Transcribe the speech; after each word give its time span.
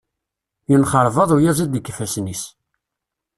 Yenxerbaḍ 0.69 1.29
uyaziḍ 1.35 1.69
deg 1.71 1.89
ifassen-is. 1.91 2.43